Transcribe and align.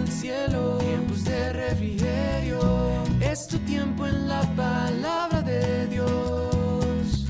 el 0.00 0.08
cielo. 0.08 0.78
Tiempos 0.78 1.24
de 1.24 1.52
refrigerio. 1.52 2.60
Es 3.20 3.46
tu 3.46 3.58
tiempo 3.58 4.06
en 4.06 4.28
la 4.28 4.42
palabra 4.56 5.42
de 5.42 5.86
Dios. 5.88 7.26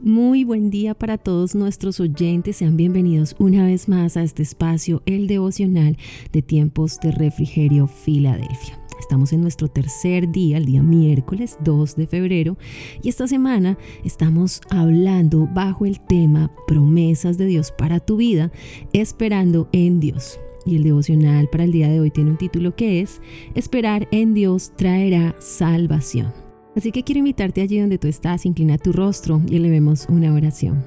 Muy 0.00 0.44
buen 0.44 0.70
día 0.70 0.94
para 0.94 1.16
todos 1.16 1.54
nuestros 1.54 2.00
oyentes. 2.00 2.56
Sean 2.56 2.76
bienvenidos 2.76 3.34
una 3.38 3.64
vez 3.66 3.88
más 3.88 4.16
a 4.16 4.22
este 4.22 4.42
espacio, 4.42 5.02
el 5.06 5.26
devocional 5.26 5.96
de 6.32 6.42
tiempos 6.42 6.98
de 7.00 7.12
refrigerio 7.12 7.86
Filadelfia. 7.86 8.83
Estamos 8.98 9.32
en 9.32 9.40
nuestro 9.40 9.68
tercer 9.68 10.30
día, 10.30 10.56
el 10.56 10.66
día 10.66 10.82
miércoles 10.82 11.58
2 11.64 11.96
de 11.96 12.06
febrero, 12.06 12.56
y 13.02 13.08
esta 13.08 13.26
semana 13.26 13.78
estamos 14.04 14.60
hablando 14.70 15.48
bajo 15.52 15.86
el 15.86 16.00
tema 16.00 16.50
promesas 16.66 17.38
de 17.38 17.46
Dios 17.46 17.72
para 17.72 18.00
tu 18.00 18.16
vida, 18.16 18.52
esperando 18.92 19.68
en 19.72 20.00
Dios. 20.00 20.38
Y 20.66 20.76
el 20.76 20.82
devocional 20.82 21.48
para 21.50 21.64
el 21.64 21.72
día 21.72 21.88
de 21.88 22.00
hoy 22.00 22.10
tiene 22.10 22.30
un 22.30 22.38
título 22.38 22.74
que 22.74 23.00
es 23.00 23.20
Esperar 23.54 24.08
en 24.10 24.32
Dios 24.34 24.72
traerá 24.76 25.34
salvación. 25.38 26.32
Así 26.76 26.90
que 26.90 27.04
quiero 27.04 27.20
invitarte 27.20 27.60
allí 27.60 27.78
donde 27.78 27.98
tú 27.98 28.08
estás, 28.08 28.46
inclina 28.46 28.78
tu 28.78 28.92
rostro 28.92 29.40
y 29.46 29.56
elevemos 29.56 30.06
una 30.08 30.32
oración. 30.32 30.84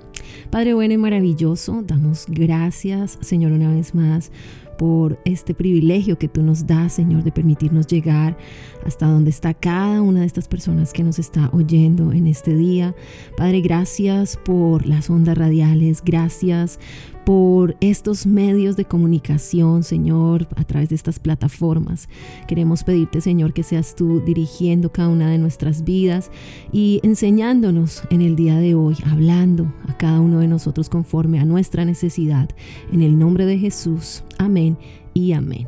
Padre 0.50 0.74
bueno 0.74 0.94
y 0.94 0.98
maravilloso, 0.98 1.82
damos 1.86 2.26
gracias, 2.28 3.18
Señor, 3.22 3.54
una 3.54 3.72
vez 3.72 3.96
más 3.96 4.32
por 4.78 5.20
este 5.26 5.54
privilegio 5.54 6.18
que 6.18 6.28
tú 6.28 6.44
nos 6.44 6.66
das, 6.66 6.94
Señor, 6.94 7.24
de 7.24 7.32
permitirnos 7.32 7.88
llegar 7.88 8.38
hasta 8.86 9.08
donde 9.08 9.30
está 9.30 9.54
cada 9.54 10.02
una 10.02 10.22
de 10.22 10.26
estas 10.26 10.48
personas 10.48 10.94
que 10.94 11.04
nos 11.04 11.20
está 11.20 11.50
oyendo 11.52 12.12
en 12.12 12.28
este 12.28 12.56
día. 12.56 12.96
Padre, 13.36 13.62
gracias 13.62 14.38
por 14.38 14.86
las 14.86 15.10
ondas 15.10 15.38
radiales, 15.38 16.02
gracias 16.04 16.80
por 17.28 17.76
estos 17.82 18.26
medios 18.26 18.78
de 18.78 18.86
comunicación, 18.86 19.84
Señor, 19.84 20.48
a 20.56 20.64
través 20.64 20.88
de 20.88 20.96
estas 20.96 21.20
plataformas. 21.20 22.08
Queremos 22.48 22.86
pedirte, 22.86 23.20
Señor, 23.20 23.52
que 23.52 23.64
seas 23.64 23.96
tú 23.96 24.22
dirigiendo 24.22 24.94
cada 24.94 25.10
una 25.10 25.30
de 25.30 25.38
nuestras 25.38 25.84
vidas 25.84 26.32
y 26.72 27.02
enseñándonos 27.04 28.04
en 28.12 28.22
el 28.22 28.38
día 28.38 28.58
de 28.60 28.76
hoy, 28.76 28.96
hablando 29.06 29.74
a 29.90 29.98
cada 29.98 30.22
uno 30.22 30.40
de 30.40 30.48
nosotros 30.48 30.88
conforme 30.88 31.42
a 31.42 31.44
nuestra 31.44 31.84
necesidad. 31.84 32.48
En 32.94 33.02
el 33.02 33.20
nombre 33.20 33.46
de 33.46 33.60
Jesús. 33.60 34.24
Amén 34.38 34.78
y 35.14 35.34
amén. 35.34 35.68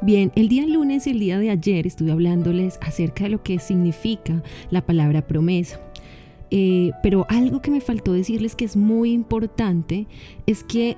Bien, 0.00 0.32
el 0.34 0.48
día 0.48 0.64
lunes 0.66 1.06
y 1.06 1.10
el 1.10 1.20
día 1.20 1.38
de 1.38 1.50
ayer 1.50 1.86
estuve 1.86 2.12
hablándoles 2.12 2.78
acerca 2.80 3.24
de 3.24 3.30
lo 3.30 3.42
que 3.42 3.58
significa 3.58 4.42
la 4.70 4.86
palabra 4.86 5.26
promesa. 5.26 5.78
Eh, 6.50 6.92
pero 7.02 7.26
algo 7.28 7.60
que 7.60 7.70
me 7.70 7.80
faltó 7.80 8.12
decirles 8.12 8.54
que 8.54 8.64
es 8.64 8.76
muy 8.76 9.12
importante 9.12 10.06
es 10.46 10.64
que 10.64 10.96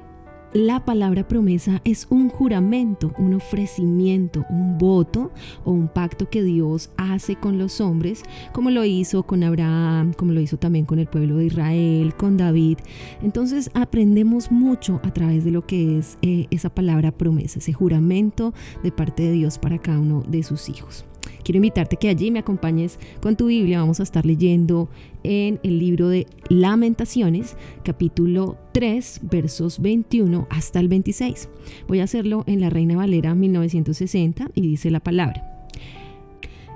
la 0.52 0.84
palabra 0.84 1.28
promesa 1.28 1.80
es 1.84 2.08
un 2.10 2.28
juramento, 2.28 3.12
un 3.18 3.34
ofrecimiento, 3.34 4.44
un 4.50 4.78
voto 4.78 5.30
o 5.64 5.70
un 5.70 5.86
pacto 5.86 6.28
que 6.28 6.42
Dios 6.42 6.90
hace 6.96 7.36
con 7.36 7.56
los 7.56 7.80
hombres, 7.80 8.24
como 8.52 8.70
lo 8.70 8.84
hizo 8.84 9.22
con 9.22 9.44
Abraham, 9.44 10.12
como 10.12 10.32
lo 10.32 10.40
hizo 10.40 10.56
también 10.56 10.86
con 10.86 10.98
el 10.98 11.06
pueblo 11.06 11.36
de 11.36 11.46
Israel, 11.46 12.14
con 12.16 12.36
David. 12.36 12.78
Entonces 13.22 13.70
aprendemos 13.74 14.50
mucho 14.50 15.00
a 15.04 15.12
través 15.12 15.44
de 15.44 15.52
lo 15.52 15.64
que 15.66 15.98
es 15.98 16.18
eh, 16.22 16.48
esa 16.50 16.68
palabra 16.68 17.12
promesa, 17.12 17.60
ese 17.60 17.72
juramento 17.72 18.52
de 18.82 18.90
parte 18.90 19.22
de 19.22 19.32
Dios 19.32 19.58
para 19.58 19.78
cada 19.78 20.00
uno 20.00 20.24
de 20.26 20.42
sus 20.42 20.68
hijos. 20.68 21.04
Quiero 21.42 21.56
invitarte 21.56 21.96
que 21.96 22.08
allí 22.08 22.30
me 22.30 22.38
acompañes 22.38 22.98
con 23.20 23.36
tu 23.36 23.46
Biblia. 23.46 23.80
Vamos 23.80 24.00
a 24.00 24.02
estar 24.02 24.26
leyendo 24.26 24.88
en 25.22 25.60
el 25.62 25.78
libro 25.78 26.08
de 26.08 26.26
Lamentaciones, 26.48 27.56
capítulo 27.84 28.56
3, 28.72 29.20
versos 29.30 29.80
21 29.80 30.46
hasta 30.50 30.80
el 30.80 30.88
26. 30.88 31.48
Voy 31.88 32.00
a 32.00 32.04
hacerlo 32.04 32.44
en 32.46 32.60
la 32.60 32.70
Reina 32.70 32.96
Valera 32.96 33.34
1960 33.34 34.50
y 34.54 34.60
dice 34.62 34.90
la 34.90 35.00
palabra. 35.00 35.59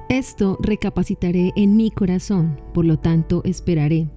Esto 0.08 0.58
recapacitaré 0.60 1.52
en 1.56 1.76
mi 1.76 1.90
corazón, 1.90 2.60
por 2.72 2.84
lo 2.84 2.98
tanto 2.98 3.42
esperaré 3.44 4.08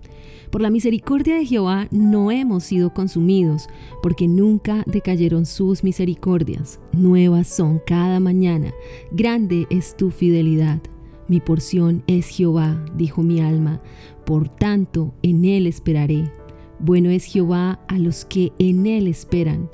por 0.49 0.61
la 0.61 0.69
misericordia 0.69 1.35
de 1.35 1.45
Jehová 1.45 1.87
no 1.91 2.31
hemos 2.31 2.63
sido 2.63 2.93
consumidos, 2.93 3.67
porque 4.01 4.27
nunca 4.27 4.83
decayeron 4.85 5.45
sus 5.45 5.83
misericordias. 5.83 6.79
Nuevas 6.93 7.47
son 7.47 7.81
cada 7.85 8.19
mañana. 8.19 8.73
Grande 9.11 9.67
es 9.69 9.97
tu 9.97 10.09
fidelidad. 10.09 10.79
Mi 11.27 11.41
porción 11.41 12.03
es 12.07 12.27
Jehová, 12.29 12.83
dijo 12.95 13.23
mi 13.23 13.41
alma. 13.41 13.81
Por 14.25 14.47
tanto, 14.47 15.13
en 15.21 15.43
él 15.43 15.67
esperaré. 15.67 16.31
Bueno 16.79 17.09
es 17.09 17.25
Jehová 17.25 17.81
a 17.87 17.97
los 17.97 18.23
que 18.23 18.53
en 18.59 18.85
él 18.85 19.07
esperan, 19.07 19.69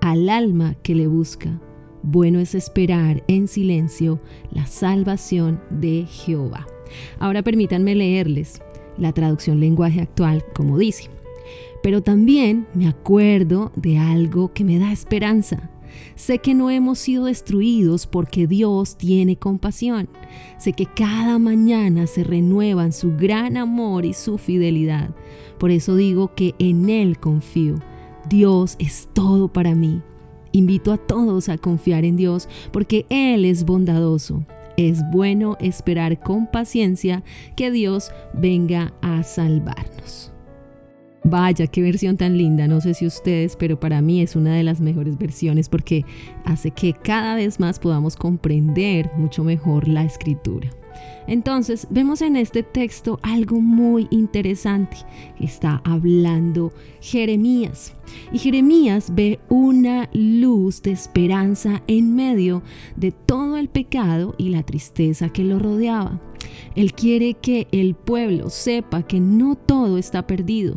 al 0.00 0.28
alma 0.28 0.74
que 0.82 0.94
le 0.94 1.06
busca. 1.06 1.60
Bueno 2.10 2.38
es 2.38 2.54
esperar 2.54 3.22
en 3.28 3.48
silencio 3.48 4.18
la 4.50 4.64
salvación 4.64 5.60
de 5.68 6.06
Jehová. 6.06 6.66
Ahora 7.18 7.42
permítanme 7.42 7.94
leerles 7.94 8.62
la 8.96 9.12
traducción 9.12 9.60
lenguaje 9.60 10.00
actual, 10.00 10.42
como 10.54 10.78
dice. 10.78 11.10
Pero 11.82 12.00
también 12.00 12.66
me 12.72 12.88
acuerdo 12.88 13.72
de 13.76 13.98
algo 13.98 14.54
que 14.54 14.64
me 14.64 14.78
da 14.78 14.90
esperanza. 14.90 15.68
Sé 16.14 16.38
que 16.38 16.54
no 16.54 16.70
hemos 16.70 16.98
sido 16.98 17.26
destruidos 17.26 18.06
porque 18.06 18.46
Dios 18.46 18.96
tiene 18.96 19.36
compasión. 19.36 20.08
Sé 20.56 20.72
que 20.72 20.86
cada 20.86 21.38
mañana 21.38 22.06
se 22.06 22.24
renuevan 22.24 22.94
su 22.94 23.18
gran 23.18 23.58
amor 23.58 24.06
y 24.06 24.14
su 24.14 24.38
fidelidad. 24.38 25.10
Por 25.58 25.70
eso 25.70 25.94
digo 25.94 26.34
que 26.34 26.54
en 26.58 26.88
Él 26.88 27.18
confío. 27.18 27.74
Dios 28.30 28.76
es 28.78 29.10
todo 29.12 29.52
para 29.52 29.74
mí. 29.74 30.00
Invito 30.52 30.92
a 30.92 30.96
todos 30.96 31.48
a 31.48 31.58
confiar 31.58 32.04
en 32.04 32.16
Dios 32.16 32.48
porque 32.72 33.06
Él 33.08 33.44
es 33.44 33.64
bondadoso 33.64 34.44
es 34.78 35.02
bueno 35.10 35.56
esperar 35.60 36.20
con 36.20 36.46
paciencia 36.46 37.24
que 37.56 37.72
Dios 37.72 38.12
venga 38.32 38.94
a 39.02 39.24
salvarnos. 39.24 40.32
Vaya, 41.24 41.66
qué 41.66 41.82
versión 41.82 42.16
tan 42.16 42.38
linda, 42.38 42.68
no 42.68 42.80
sé 42.80 42.94
si 42.94 43.04
ustedes, 43.04 43.56
pero 43.56 43.80
para 43.80 44.00
mí 44.00 44.22
es 44.22 44.36
una 44.36 44.54
de 44.54 44.62
las 44.62 44.80
mejores 44.80 45.18
versiones 45.18 45.68
porque 45.68 46.04
hace 46.44 46.70
que 46.70 46.92
cada 46.94 47.34
vez 47.34 47.58
más 47.58 47.80
podamos 47.80 48.14
comprender 48.14 49.10
mucho 49.16 49.42
mejor 49.42 49.88
la 49.88 50.04
escritura. 50.04 50.70
Entonces, 51.26 51.86
vemos 51.90 52.22
en 52.22 52.36
este 52.36 52.62
texto 52.62 53.20
algo 53.22 53.60
muy 53.60 54.08
interesante. 54.10 54.96
Está 55.38 55.82
hablando 55.84 56.72
Jeremías. 57.00 57.94
Y 58.32 58.38
Jeremías 58.38 59.12
ve 59.14 59.38
una 59.50 60.08
luz 60.14 60.80
de 60.80 60.92
esperanza 60.92 61.82
en 61.86 62.16
medio 62.16 62.62
de 62.96 63.12
todo 63.12 63.58
el 63.58 63.68
pecado 63.68 64.34
y 64.38 64.48
la 64.48 64.62
tristeza 64.62 65.28
que 65.28 65.44
lo 65.44 65.58
rodeaba. 65.58 66.20
Él 66.74 66.94
quiere 66.94 67.34
que 67.34 67.68
el 67.72 67.94
pueblo 67.94 68.48
sepa 68.48 69.02
que 69.02 69.20
no 69.20 69.54
todo 69.54 69.98
está 69.98 70.26
perdido. 70.26 70.74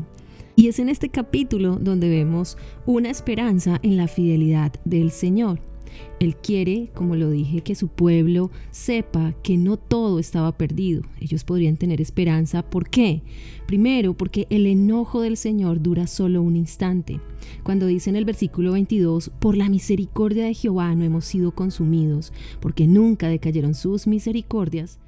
Y 0.55 0.67
es 0.67 0.79
en 0.79 0.89
este 0.89 1.09
capítulo 1.09 1.77
donde 1.77 2.09
vemos 2.09 2.57
una 2.85 3.09
esperanza 3.09 3.79
en 3.83 3.97
la 3.97 4.07
fidelidad 4.07 4.73
del 4.83 5.11
Señor. 5.11 5.70
Él 6.19 6.35
quiere, 6.35 6.89
como 6.93 7.15
lo 7.15 7.29
dije, 7.29 7.61
que 7.61 7.75
su 7.75 7.87
pueblo 7.87 8.51
sepa 8.69 9.33
que 9.43 9.57
no 9.57 9.77
todo 9.77 10.19
estaba 10.19 10.57
perdido. 10.57 11.03
Ellos 11.19 11.43
podrían 11.43 11.77
tener 11.77 12.01
esperanza. 12.01 12.61
¿Por 12.61 12.89
qué? 12.89 13.23
Primero, 13.65 14.15
porque 14.15 14.47
el 14.49 14.67
enojo 14.67 15.21
del 15.21 15.37
Señor 15.37 15.81
dura 15.81 16.07
solo 16.07 16.41
un 16.41 16.55
instante. 16.55 17.19
Cuando 17.63 17.85
dice 17.87 18.09
en 18.09 18.15
el 18.15 18.25
versículo 18.25 18.73
22, 18.73 19.31
por 19.39 19.57
la 19.57 19.69
misericordia 19.69 20.45
de 20.45 20.53
Jehová 20.53 20.93
no 20.95 21.03
hemos 21.03 21.25
sido 21.25 21.51
consumidos, 21.53 22.33
porque 22.59 22.87
nunca 22.87 23.27
decayeron 23.27 23.73
sus 23.73 24.07
misericordias, 24.07 24.99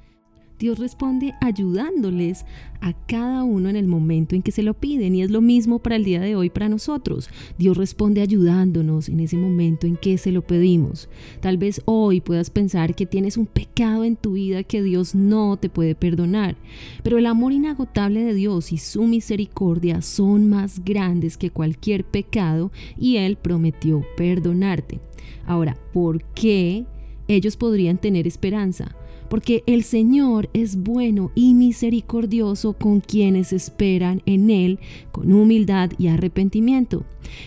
Dios 0.58 0.78
responde 0.78 1.34
ayudándoles 1.40 2.46
a 2.80 2.92
cada 2.92 3.42
uno 3.42 3.68
en 3.68 3.76
el 3.76 3.88
momento 3.88 4.36
en 4.36 4.42
que 4.42 4.52
se 4.52 4.62
lo 4.62 4.74
piden 4.74 5.14
y 5.14 5.22
es 5.22 5.30
lo 5.30 5.40
mismo 5.40 5.80
para 5.80 5.96
el 5.96 6.04
día 6.04 6.20
de 6.20 6.36
hoy 6.36 6.48
para 6.48 6.68
nosotros. 6.68 7.28
Dios 7.58 7.76
responde 7.76 8.20
ayudándonos 8.20 9.08
en 9.08 9.20
ese 9.20 9.36
momento 9.36 9.86
en 9.86 9.96
que 9.96 10.16
se 10.16 10.32
lo 10.32 10.42
pedimos. 10.42 11.08
Tal 11.40 11.58
vez 11.58 11.82
hoy 11.86 12.20
puedas 12.20 12.50
pensar 12.50 12.94
que 12.94 13.06
tienes 13.06 13.36
un 13.36 13.46
pecado 13.46 14.04
en 14.04 14.16
tu 14.16 14.34
vida 14.34 14.62
que 14.62 14.82
Dios 14.82 15.14
no 15.14 15.56
te 15.56 15.68
puede 15.68 15.94
perdonar, 15.94 16.56
pero 17.02 17.18
el 17.18 17.26
amor 17.26 17.52
inagotable 17.52 18.22
de 18.22 18.34
Dios 18.34 18.72
y 18.72 18.78
su 18.78 19.04
misericordia 19.04 20.02
son 20.02 20.48
más 20.48 20.84
grandes 20.84 21.36
que 21.36 21.50
cualquier 21.50 22.04
pecado 22.04 22.70
y 22.96 23.16
Él 23.16 23.36
prometió 23.36 24.02
perdonarte. 24.16 25.00
Ahora, 25.46 25.76
¿por 25.92 26.22
qué 26.34 26.84
ellos 27.28 27.56
podrían 27.56 27.98
tener 27.98 28.26
esperanza? 28.26 28.94
Porque 29.28 29.62
el 29.66 29.82
Señor 29.82 30.48
es 30.52 30.76
bueno 30.76 31.30
y 31.34 31.54
misericordioso 31.54 32.72
con 32.74 33.00
quienes 33.00 33.52
esperan 33.52 34.22
en 34.26 34.50
Él 34.50 34.78
con 35.12 35.32
humildad 35.32 35.90
y 35.98 36.08
arrepentimiento. 36.08 37.04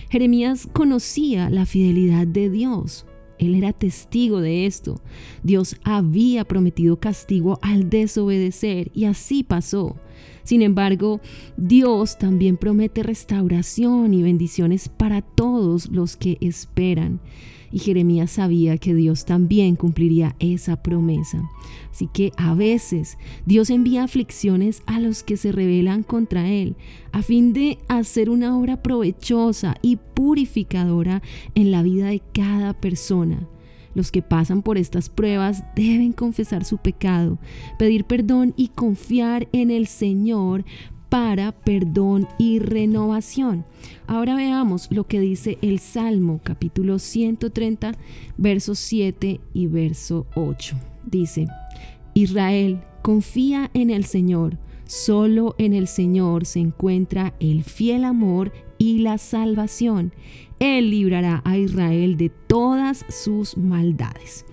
Jeremías 0.09 0.67
conocía 0.71 1.49
la 1.49 1.65
fidelidad 1.65 2.27
de 2.27 2.49
Dios. 2.49 3.05
Él 3.39 3.55
era 3.55 3.73
testigo 3.73 4.41
de 4.41 4.65
esto. 4.65 5.01
Dios 5.43 5.77
había 5.83 6.43
prometido 6.45 6.99
castigo 6.99 7.59
al 7.61 7.89
desobedecer 7.89 8.91
y 8.93 9.05
así 9.05 9.43
pasó. 9.43 9.95
Sin 10.47 10.61
embargo, 10.61 11.19
Dios 11.57 12.17
también 12.17 12.55
promete 12.55 13.03
restauración 13.03 14.13
y 14.13 14.23
bendiciones 14.23 14.87
para 14.87 15.21
todos 15.21 15.89
los 15.91 16.15
que 16.15 16.37
esperan. 16.39 17.19
Y 17.69 17.79
Jeremías 17.79 18.31
sabía 18.31 18.77
que 18.77 18.95
Dios 18.95 19.25
también 19.25 19.75
cumpliría 19.75 20.37
esa 20.39 20.81
promesa. 20.81 21.51
Así 21.91 22.07
que 22.07 22.31
a 22.37 22.55
veces 22.55 23.17
Dios 23.45 23.69
envía 23.69 24.05
aflicciones 24.05 24.83
a 24.85 25.01
los 25.01 25.21
que 25.21 25.35
se 25.35 25.51
rebelan 25.51 26.01
contra 26.03 26.49
Él, 26.49 26.77
a 27.11 27.23
fin 27.23 27.51
de 27.51 27.77
hacer 27.89 28.29
una 28.29 28.57
obra 28.57 28.81
provechosa 28.81 29.75
y 29.81 29.97
purificadora 29.97 31.21
en 31.55 31.71
la 31.71 31.83
vida 31.83 32.07
de 32.07 32.21
cada 32.33 32.71
persona. 32.71 33.49
Los 33.97 34.11
que 34.11 34.21
pasan 34.21 34.61
por 34.61 34.77
estas 34.77 35.09
pruebas 35.09 35.63
deben 35.75 36.13
confesar 36.13 36.63
su 36.65 36.77
pecado, 36.77 37.39
pedir 37.79 38.05
perdón 38.05 38.53
y 38.55 38.67
confiar 38.67 39.49
en 39.53 39.71
el 39.71 39.87
Señor 39.87 40.65
para 41.09 41.51
perdón 41.51 42.27
y 42.37 42.59
renovación. 42.59 43.65
Ahora 44.05 44.35
veamos 44.35 44.87
lo 44.91 45.07
que 45.07 45.19
dice 45.19 45.57
el 45.63 45.79
Salmo 45.79 46.41
capítulo 46.43 46.99
130, 46.99 47.93
versos 48.37 48.77
7 48.77 49.41
y 49.51 49.65
verso 49.65 50.27
8. 50.35 50.77
Dice, 51.07 51.47
Israel, 52.13 52.81
confía 53.01 53.71
en 53.73 53.89
el 53.89 54.05
Señor, 54.05 54.59
solo 54.87 55.55
en 55.57 55.73
el 55.73 55.87
Señor 55.87 56.45
se 56.45 56.59
encuentra 56.59 57.33
el 57.39 57.63
fiel 57.63 58.03
amor 58.03 58.51
y 58.77 58.99
la 58.99 59.17
salvación. 59.17 60.13
Él 60.59 60.89
librará 60.89 61.41
a 61.45 61.57
Israel 61.57 62.17
de 62.17 62.29
todas 62.29 63.05
sus 63.09 63.57
maldades. 63.57 64.45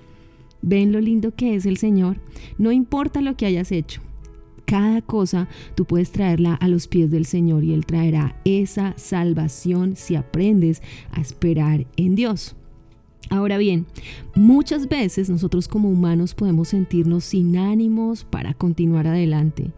¿Ven 0.60 0.92
lo 0.92 1.00
lindo 1.00 1.34
que 1.34 1.54
es 1.54 1.66
el 1.66 1.76
Señor? 1.76 2.18
No 2.58 2.72
importa 2.72 3.20
lo 3.20 3.36
que 3.36 3.46
hayas 3.46 3.72
hecho. 3.72 4.00
Cada 4.66 5.02
cosa 5.02 5.48
tú 5.74 5.84
puedes 5.84 6.10
traerla 6.10 6.54
a 6.54 6.68
los 6.68 6.88
pies 6.88 7.10
del 7.10 7.26
Señor 7.26 7.64
y 7.64 7.74
Él 7.74 7.84
traerá 7.84 8.40
esa 8.44 8.94
salvación 8.96 9.94
si 9.94 10.16
aprendes 10.16 10.82
a 11.10 11.20
esperar 11.20 11.86
en 11.96 12.14
Dios. 12.14 12.56
Ahora 13.30 13.58
bien, 13.58 13.86
muchas 14.34 14.88
veces 14.88 15.30
nosotros 15.30 15.68
como 15.68 15.88
humanos 15.90 16.34
podemos 16.34 16.68
sentirnos 16.68 17.24
sin 17.24 17.56
ánimos 17.56 18.24
para 18.24 18.54
continuar 18.54 19.06
adelante. 19.06 19.70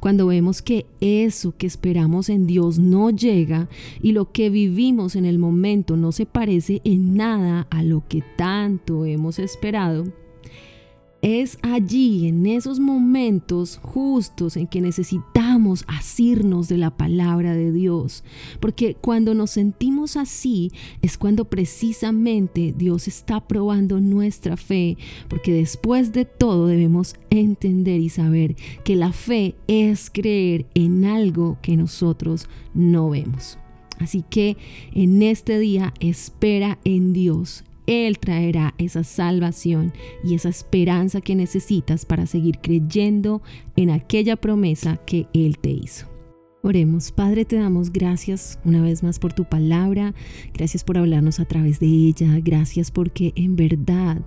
Cuando 0.00 0.26
vemos 0.26 0.62
que 0.62 0.86
eso 1.00 1.54
que 1.56 1.66
esperamos 1.66 2.28
en 2.28 2.46
Dios 2.46 2.78
no 2.78 3.10
llega 3.10 3.68
y 4.00 4.12
lo 4.12 4.30
que 4.30 4.48
vivimos 4.48 5.16
en 5.16 5.24
el 5.24 5.38
momento 5.38 5.96
no 5.96 6.12
se 6.12 6.24
parece 6.24 6.80
en 6.84 7.16
nada 7.16 7.66
a 7.70 7.82
lo 7.82 8.04
que 8.08 8.22
tanto 8.36 9.04
hemos 9.06 9.40
esperado, 9.40 10.04
es 11.22 11.58
allí, 11.62 12.28
en 12.28 12.46
esos 12.46 12.78
momentos 12.78 13.80
justos 13.82 14.56
en 14.56 14.66
que 14.66 14.80
necesitamos 14.80 15.84
asirnos 15.88 16.68
de 16.68 16.78
la 16.78 16.96
palabra 16.96 17.54
de 17.54 17.72
Dios. 17.72 18.22
Porque 18.60 18.94
cuando 18.94 19.34
nos 19.34 19.50
sentimos 19.50 20.16
así 20.16 20.70
es 21.02 21.18
cuando 21.18 21.44
precisamente 21.44 22.74
Dios 22.76 23.08
está 23.08 23.46
probando 23.46 24.00
nuestra 24.00 24.56
fe. 24.56 24.96
Porque 25.28 25.52
después 25.52 26.12
de 26.12 26.24
todo 26.24 26.66
debemos 26.66 27.14
entender 27.30 28.00
y 28.00 28.08
saber 28.08 28.54
que 28.84 28.96
la 28.96 29.12
fe 29.12 29.56
es 29.66 30.10
creer 30.10 30.66
en 30.74 31.04
algo 31.04 31.58
que 31.62 31.76
nosotros 31.76 32.48
no 32.74 33.10
vemos. 33.10 33.58
Así 33.98 34.24
que 34.28 34.56
en 34.92 35.22
este 35.22 35.58
día 35.58 35.92
espera 35.98 36.78
en 36.84 37.12
Dios, 37.12 37.64
él 37.88 38.18
traerá 38.18 38.74
esa 38.76 39.02
salvación 39.02 39.94
y 40.22 40.34
esa 40.34 40.50
esperanza 40.50 41.22
que 41.22 41.34
necesitas 41.34 42.04
para 42.04 42.26
seguir 42.26 42.58
creyendo 42.58 43.40
en 43.76 43.88
aquella 43.88 44.36
promesa 44.36 44.98
que 45.06 45.26
Él 45.32 45.56
te 45.56 45.70
hizo. 45.70 46.06
Oremos, 46.62 47.12
Padre, 47.12 47.46
te 47.46 47.56
damos 47.56 47.90
gracias 47.90 48.58
una 48.62 48.82
vez 48.82 49.02
más 49.02 49.18
por 49.18 49.32
tu 49.32 49.46
palabra, 49.46 50.14
gracias 50.52 50.84
por 50.84 50.98
hablarnos 50.98 51.40
a 51.40 51.46
través 51.46 51.80
de 51.80 51.86
ella, 51.86 52.38
gracias 52.42 52.90
porque 52.90 53.32
en 53.36 53.56
verdad 53.56 54.20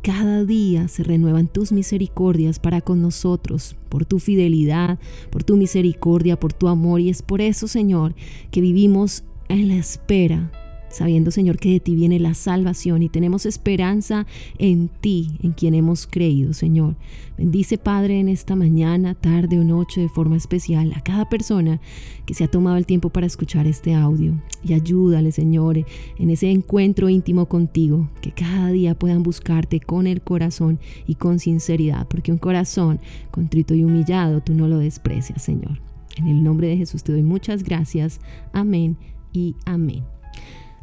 cada 0.00 0.44
día 0.46 0.88
se 0.88 1.02
renuevan 1.02 1.48
tus 1.48 1.72
misericordias 1.72 2.58
para 2.58 2.80
con 2.80 3.02
nosotros, 3.02 3.76
por 3.90 4.06
tu 4.06 4.18
fidelidad, 4.18 4.98
por 5.30 5.44
tu 5.44 5.58
misericordia, 5.58 6.40
por 6.40 6.54
tu 6.54 6.68
amor. 6.68 7.00
Y 7.00 7.10
es 7.10 7.20
por 7.20 7.42
eso, 7.42 7.68
Señor, 7.68 8.14
que 8.50 8.62
vivimos 8.62 9.24
en 9.48 9.68
la 9.68 9.76
espera 9.76 10.63
sabiendo 10.94 11.30
Señor 11.30 11.58
que 11.58 11.72
de 11.72 11.80
ti 11.80 11.94
viene 11.94 12.18
la 12.18 12.34
salvación 12.34 13.02
y 13.02 13.08
tenemos 13.08 13.46
esperanza 13.46 14.26
en 14.58 14.88
ti, 14.88 15.38
en 15.42 15.52
quien 15.52 15.74
hemos 15.74 16.06
creído 16.06 16.52
Señor. 16.52 16.96
Bendice 17.36 17.78
Padre 17.78 18.20
en 18.20 18.28
esta 18.28 18.54
mañana, 18.54 19.14
tarde 19.14 19.58
o 19.58 19.64
noche 19.64 20.00
de 20.00 20.08
forma 20.08 20.36
especial 20.36 20.92
a 20.94 21.00
cada 21.00 21.28
persona 21.28 21.80
que 22.26 22.34
se 22.34 22.44
ha 22.44 22.48
tomado 22.48 22.76
el 22.76 22.86
tiempo 22.86 23.10
para 23.10 23.26
escuchar 23.26 23.66
este 23.66 23.94
audio 23.94 24.40
y 24.62 24.74
ayúdale 24.74 25.32
Señor 25.32 25.84
en 26.18 26.30
ese 26.30 26.50
encuentro 26.50 27.08
íntimo 27.08 27.46
contigo, 27.46 28.08
que 28.20 28.32
cada 28.32 28.70
día 28.70 28.94
puedan 28.94 29.22
buscarte 29.22 29.80
con 29.80 30.06
el 30.06 30.22
corazón 30.22 30.78
y 31.06 31.16
con 31.16 31.38
sinceridad, 31.40 32.06
porque 32.06 32.32
un 32.32 32.38
corazón 32.38 33.00
contrito 33.30 33.74
y 33.74 33.82
humillado 33.82 34.40
tú 34.40 34.54
no 34.54 34.68
lo 34.68 34.78
desprecias 34.78 35.42
Señor. 35.42 35.80
En 36.16 36.28
el 36.28 36.44
nombre 36.44 36.68
de 36.68 36.76
Jesús 36.76 37.02
te 37.02 37.12
doy 37.12 37.22
muchas 37.22 37.64
gracias. 37.64 38.20
Amén 38.52 38.96
y 39.32 39.56
amén. 39.64 40.04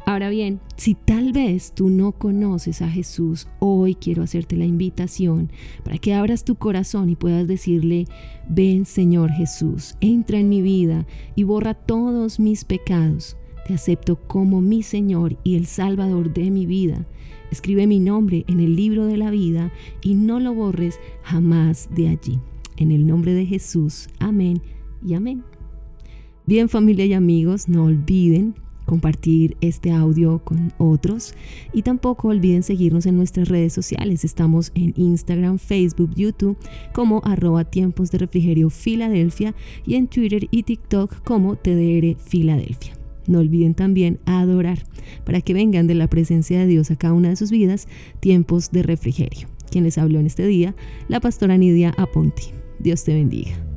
Ahora 0.04 0.30
bien, 0.30 0.60
si 0.76 0.94
tal 0.94 1.32
vez 1.32 1.72
tú 1.72 1.88
no 1.88 2.10
conoces 2.10 2.82
a 2.82 2.88
Jesús, 2.88 3.46
hoy 3.60 3.94
quiero 3.94 4.24
hacerte 4.24 4.56
la 4.56 4.64
invitación 4.64 5.50
para 5.84 5.98
que 5.98 6.12
abras 6.12 6.44
tu 6.44 6.56
corazón 6.56 7.08
y 7.08 7.14
puedas 7.14 7.46
decirle, 7.46 8.06
ven 8.48 8.84
Señor 8.84 9.30
Jesús, 9.30 9.94
entra 10.00 10.40
en 10.40 10.48
mi 10.48 10.60
vida 10.60 11.06
y 11.36 11.44
borra 11.44 11.74
todos 11.74 12.40
mis 12.40 12.64
pecados. 12.64 13.36
Te 13.66 13.74
acepto 13.74 14.16
como 14.16 14.60
mi 14.60 14.82
Señor 14.82 15.36
y 15.44 15.54
el 15.54 15.66
Salvador 15.66 16.32
de 16.32 16.50
mi 16.50 16.66
vida. 16.66 17.06
Escribe 17.52 17.86
mi 17.86 18.00
nombre 18.00 18.44
en 18.48 18.58
el 18.58 18.74
libro 18.74 19.06
de 19.06 19.16
la 19.16 19.30
vida 19.30 19.72
y 20.02 20.14
no 20.14 20.40
lo 20.40 20.52
borres 20.52 20.98
jamás 21.22 21.88
de 21.94 22.08
allí. 22.08 22.40
En 22.76 22.90
el 22.90 23.06
nombre 23.06 23.34
de 23.34 23.46
Jesús, 23.46 24.08
amén 24.18 24.60
y 25.06 25.14
amén. 25.14 25.44
Bien 26.44 26.68
familia 26.68 27.06
y 27.06 27.12
amigos, 27.12 27.68
no 27.68 27.84
olviden 27.84 28.56
compartir 28.84 29.56
este 29.60 29.92
audio 29.92 30.40
con 30.44 30.72
otros 30.78 31.34
y 31.72 31.82
tampoco 31.82 32.28
olviden 32.28 32.62
seguirnos 32.62 33.06
en 33.06 33.16
nuestras 33.16 33.48
redes 33.48 33.72
sociales. 33.72 34.24
Estamos 34.24 34.72
en 34.74 34.94
Instagram, 34.96 35.58
Facebook, 35.58 36.14
YouTube 36.14 36.56
como 36.92 37.22
arroba 37.24 37.64
tiempos 37.64 38.10
de 38.10 38.18
refrigerio 38.18 38.70
Filadelfia 38.70 39.54
y 39.86 39.94
en 39.94 40.08
Twitter 40.08 40.48
y 40.50 40.62
TikTok 40.64 41.22
como 41.22 41.56
TDR 41.56 42.16
Filadelfia. 42.18 42.94
No 43.26 43.38
olviden 43.38 43.74
también 43.74 44.18
adorar 44.26 44.84
para 45.24 45.40
que 45.40 45.54
vengan 45.54 45.86
de 45.86 45.94
la 45.94 46.08
presencia 46.08 46.58
de 46.58 46.66
Dios 46.66 46.90
a 46.90 46.96
cada 46.96 47.14
una 47.14 47.28
de 47.28 47.36
sus 47.36 47.50
vidas 47.50 47.86
tiempos 48.20 48.70
de 48.72 48.82
refrigerio. 48.82 49.48
Quien 49.70 49.84
les 49.84 49.98
habló 49.98 50.18
en 50.18 50.26
este 50.26 50.46
día, 50.46 50.74
la 51.08 51.20
pastora 51.20 51.56
Nidia 51.56 51.94
Aponti. 51.96 52.48
Dios 52.78 53.04
te 53.04 53.14
bendiga. 53.14 53.71